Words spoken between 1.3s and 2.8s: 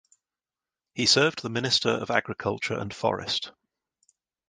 the Minister of Agriculture